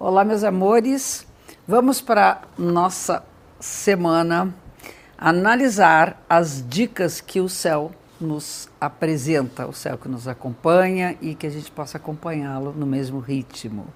[0.00, 1.26] Olá, meus amores.
[1.66, 3.24] Vamos para nossa
[3.58, 4.54] semana
[5.18, 7.90] analisar as dicas que o céu
[8.20, 13.18] nos apresenta, o céu que nos acompanha e que a gente possa acompanhá-lo no mesmo
[13.18, 13.88] ritmo.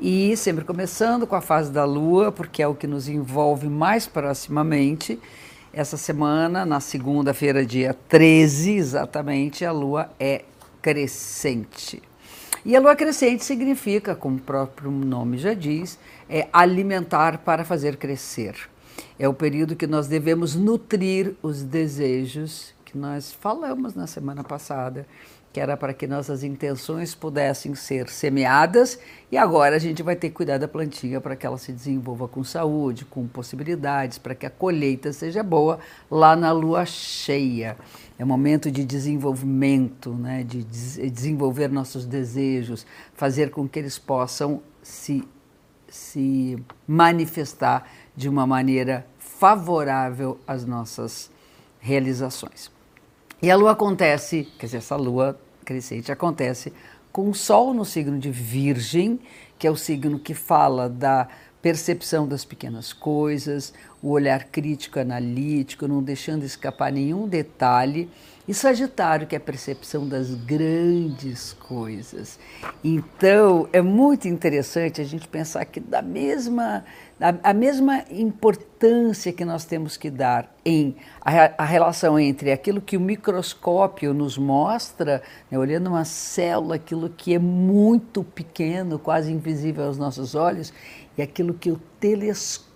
[0.00, 4.06] E sempre começando com a fase da lua, porque é o que nos envolve mais
[4.06, 5.20] proximamente.
[5.70, 10.46] Essa semana, na segunda-feira, dia 13, exatamente, a lua é
[10.80, 12.02] crescente.
[12.68, 17.96] E a lua crescente significa, como o próprio nome já diz, é alimentar para fazer
[17.96, 18.56] crescer.
[19.16, 25.06] É o período que nós devemos nutrir os desejos nós falamos na semana passada,
[25.52, 28.98] que era para que nossas intenções pudessem ser semeadas,
[29.32, 32.28] e agora a gente vai ter que cuidar da plantinha para que ela se desenvolva
[32.28, 35.78] com saúde, com possibilidades, para que a colheita seja boa
[36.10, 37.76] lá na lua cheia.
[38.18, 45.26] É momento de desenvolvimento, né, de desenvolver nossos desejos, fazer com que eles possam se,
[45.88, 51.30] se manifestar de uma maneira favorável às nossas
[51.80, 52.75] realizações.
[53.42, 56.72] E a lua acontece, quer dizer, essa lua crescente acontece
[57.12, 59.20] com o sol no signo de Virgem,
[59.58, 61.28] que é o signo que fala da
[61.60, 68.08] percepção das pequenas coisas, o olhar crítico analítico, não deixando escapar nenhum detalhe,
[68.48, 72.38] e Sagitário, que é a percepção das grandes coisas.
[72.84, 76.84] Então, é muito interessante a gente pensar que da mesma
[77.20, 82.80] a, a mesma importância que nós temos que dar em a, a, relação entre aquilo
[82.80, 89.32] que o microscópio nos mostra, né, olhando uma célula, aquilo que é muito pequeno, quase
[89.32, 90.74] invisível aos nossos olhos,
[91.16, 92.66] e aquilo que o telescópio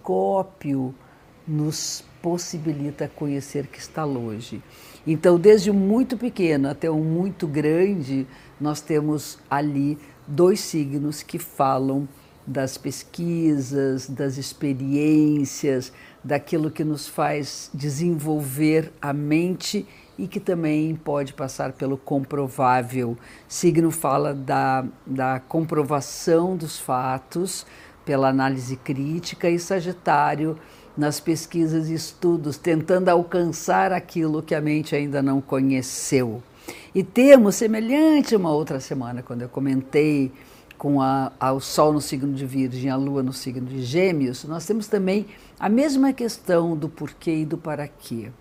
[1.47, 4.63] nos possibilita conhecer que está longe.
[5.07, 8.27] Então, desde o muito pequeno até o muito grande,
[8.61, 12.07] nós temos ali dois signos que falam
[12.47, 19.87] das pesquisas, das experiências, daquilo que nos faz desenvolver a mente
[20.19, 23.17] e que também pode passar pelo comprovável.
[23.49, 27.65] Signo fala da, da comprovação dos fatos
[28.11, 30.59] pela análise crítica e Sagitário
[30.97, 36.43] nas pesquisas e estudos, tentando alcançar aquilo que a mente ainda não conheceu.
[36.93, 40.33] E temos, semelhante uma outra semana, quando eu comentei
[40.77, 44.43] com a, a, o Sol no signo de Virgem, a Lua no signo de Gêmeos,
[44.43, 48.33] nós temos também a mesma questão do porquê e do para quê.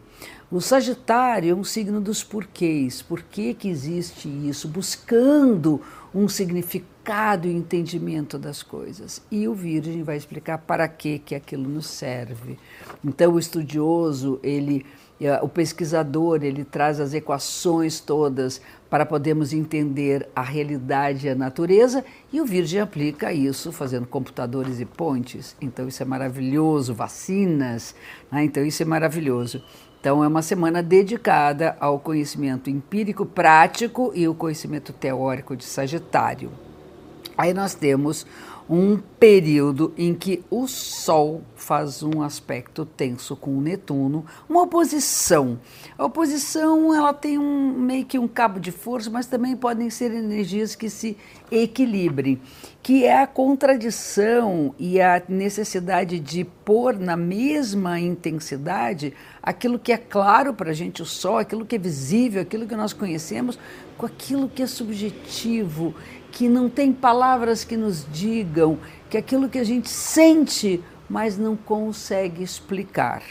[0.51, 5.79] O Sagitário é um signo dos porquês, por que, que existe isso, buscando
[6.13, 9.21] um significado e entendimento das coisas.
[9.29, 12.57] E o Virgem vai explicar para que, que aquilo nos serve.
[13.05, 14.87] Então, o estudioso, ele,
[15.21, 21.35] eh, o pesquisador, ele traz as equações todas para podermos entender a realidade e a
[21.35, 25.55] natureza, e o Virgem aplica isso fazendo computadores e pontes.
[25.61, 27.93] Então, isso é maravilhoso, vacinas,
[28.31, 28.43] né?
[28.43, 29.61] então, isso é maravilhoso.
[29.99, 36.51] Então, é uma semana dedicada ao conhecimento empírico prático e o conhecimento teórico de Sagitário.
[37.37, 38.25] Aí nós temos
[38.69, 45.59] um período em que o Sol faz um aspecto tenso com o Netuno, uma oposição.
[45.97, 50.13] A oposição ela tem um, meio que um cabo de força, mas também podem ser
[50.13, 51.17] energias que se
[51.51, 52.39] equilibrem,
[52.83, 59.97] que é a contradição e a necessidade de pôr na mesma intensidade aquilo que é
[59.97, 63.57] claro para a gente, o Sol, aquilo que é visível, aquilo que nós conhecemos,
[63.97, 65.95] com aquilo que é subjetivo
[66.31, 68.77] que não tem palavras que nos digam,
[69.09, 73.23] que aquilo que a gente sente, mas não consegue explicar.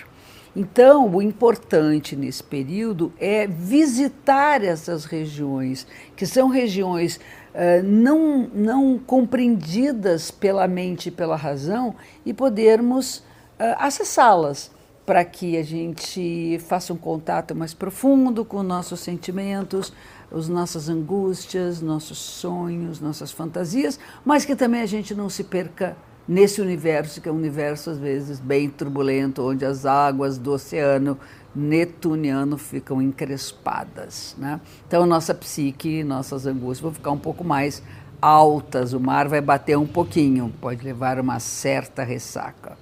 [0.57, 5.87] Então, o importante nesse período é visitar essas regiões,
[6.17, 7.17] que são regiões
[7.55, 11.95] uh, não, não compreendidas pela mente e pela razão,
[12.27, 14.71] e podermos uh, acessá-las
[15.07, 19.93] para que a gente faça um contato mais profundo com nossos sentimentos,
[20.31, 25.97] as nossas angústias, nossos sonhos, nossas fantasias, mas que também a gente não se perca
[26.27, 31.19] nesse universo, que é um universo às vezes bem turbulento, onde as águas do oceano
[31.55, 34.37] netuniano ficam encrespadas.
[34.39, 34.61] Né?
[34.87, 37.83] Então, nossa psique, nossas angústias vão ficar um pouco mais
[38.21, 42.77] altas, o mar vai bater um pouquinho, pode levar uma certa ressaca.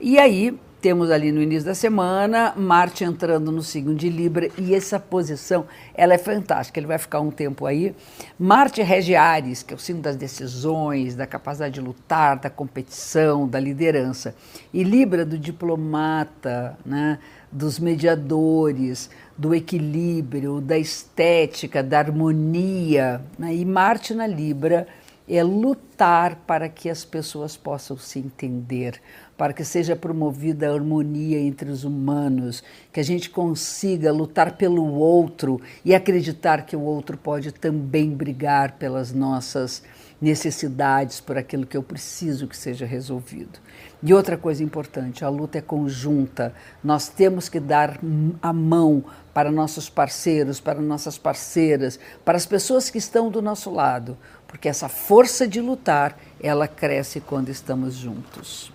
[0.00, 4.74] E aí, temos ali no início da semana Marte entrando no signo de Libra e
[4.74, 6.78] essa posição ela é fantástica.
[6.78, 7.94] Ele vai ficar um tempo aí.
[8.38, 13.48] Marte rege Ares, que é o signo das decisões, da capacidade de lutar, da competição,
[13.48, 14.34] da liderança.
[14.72, 17.18] E Libra do diplomata, né,
[17.50, 23.20] dos mediadores, do equilíbrio, da estética, da harmonia.
[23.38, 23.54] Né?
[23.56, 24.86] E Marte na Libra
[25.28, 29.00] é lutar para que as pessoas possam se entender,
[29.36, 34.84] para que seja promovida a harmonia entre os humanos, que a gente consiga lutar pelo
[34.94, 39.82] outro e acreditar que o outro pode também brigar pelas nossas
[40.20, 43.58] necessidades, por aquilo que eu preciso que seja resolvido.
[44.02, 46.52] E outra coisa importante, a luta é conjunta.
[46.82, 47.98] Nós temos que dar
[48.42, 53.70] a mão para nossos parceiros, para nossas parceiras, para as pessoas que estão do nosso
[53.70, 54.16] lado,
[54.46, 58.72] porque essa força de lutar, ela cresce quando estamos juntos.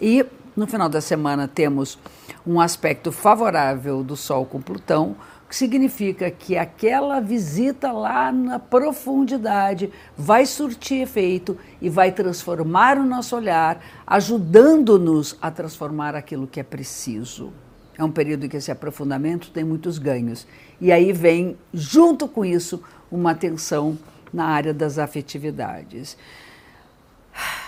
[0.00, 0.24] E
[0.56, 1.98] no final da semana temos
[2.46, 5.16] um aspecto favorável do Sol com Plutão,
[5.52, 13.04] que significa que aquela visita lá na profundidade vai surtir efeito e vai transformar o
[13.04, 17.52] nosso olhar, ajudando-nos a transformar aquilo que é preciso.
[17.98, 20.46] É um período em que esse aprofundamento tem muitos ganhos.
[20.80, 23.98] E aí vem, junto com isso, uma atenção
[24.32, 26.16] na área das afetividades.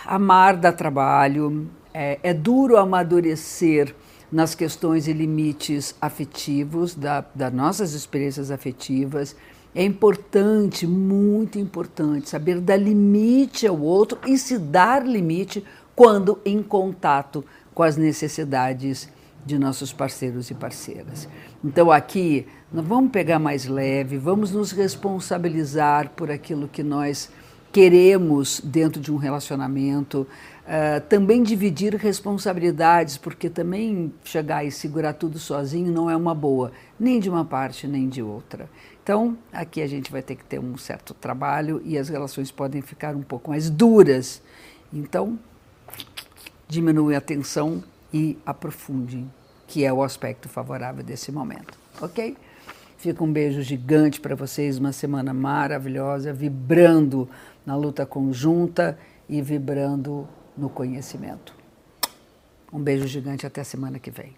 [0.07, 3.95] Amar dá trabalho, é, é duro amadurecer
[4.35, 9.37] nas questões e limites afetivos, da, das nossas experiências afetivas.
[9.73, 15.65] É importante, muito importante, saber dar limite ao outro e se dar limite
[15.95, 19.09] quando em contato com as necessidades
[19.47, 21.29] de nossos parceiros e parceiras.
[21.63, 27.31] Então, aqui, vamos pegar mais leve, vamos nos responsabilizar por aquilo que nós
[27.75, 30.29] queremos dentro de um relacionamento,
[30.63, 36.71] uh, também dividir responsabilidades, porque também chegar e segurar tudo sozinho não é uma boa,
[37.01, 38.71] nem de uma parte nem de outra.
[39.03, 42.81] Então, aqui a gente vai ter que ter um certo trabalho e as relações podem
[42.81, 44.41] ficar um pouco mais duras.
[44.93, 45.37] Então,
[46.69, 47.83] diminui a tensão
[48.13, 49.27] e aprofunde,
[49.67, 52.37] que é o aspecto favorável desse momento, ok?
[53.05, 57.29] Fica um beijo gigante para vocês, uma semana maravilhosa, vibrando
[57.65, 61.55] na luta conjunta e vibrando no conhecimento.
[62.73, 64.35] Um beijo gigante até a semana que vem.